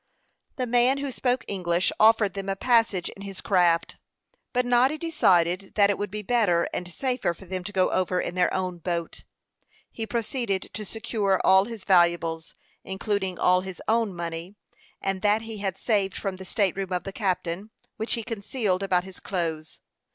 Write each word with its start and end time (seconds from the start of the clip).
The 0.55 0.65
man 0.65 0.97
who 0.97 1.11
spoke 1.11 1.45
English 1.47 1.91
offered 1.99 2.33
them 2.33 2.49
a 2.49 2.55
passage 2.55 3.07
in 3.09 3.21
his 3.21 3.39
craft; 3.39 3.97
but 4.51 4.65
Noddy 4.65 4.97
decided 4.97 5.73
that 5.75 5.91
it 5.91 5.97
would 5.99 6.09
be 6.09 6.23
better 6.23 6.67
and 6.73 6.91
safer 6.91 7.35
for 7.35 7.45
them 7.45 7.63
to 7.63 7.71
go 7.71 7.91
over 7.91 8.19
in 8.19 8.33
their 8.33 8.51
own 8.51 8.79
boat. 8.79 9.25
He 9.91 10.07
proceeded 10.07 10.71
to 10.73 10.85
secure 10.87 11.39
all 11.43 11.65
his 11.65 11.83
valuables, 11.83 12.55
including 12.83 13.37
all 13.37 13.61
his 13.61 13.79
own 13.87 14.15
money 14.15 14.55
and 15.03 15.21
that 15.21 15.43
he 15.43 15.59
had 15.59 15.77
saved 15.77 16.15
from 16.17 16.37
the 16.37 16.45
state 16.45 16.75
room 16.75 16.91
of 16.91 17.03
the 17.03 17.13
captain, 17.13 17.69
which 17.97 18.15
he 18.15 18.23
concealed 18.23 18.81
about 18.81 19.03
his 19.03 19.19
clothes. 19.19 19.77